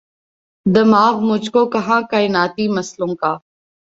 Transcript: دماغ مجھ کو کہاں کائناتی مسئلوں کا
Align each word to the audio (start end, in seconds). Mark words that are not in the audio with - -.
دماغ 0.65 1.19
مجھ 1.21 1.49
کو 1.51 1.65
کہاں 1.69 2.01
کائناتی 2.11 2.67
مسئلوں 2.67 3.15
کا 3.15 3.33